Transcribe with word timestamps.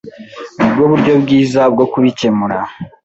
Nibwo 0.57 0.83
buryo 0.91 1.13
bwiza 1.23 1.61
bwo 1.73 1.85
kubikemura. 1.91 2.57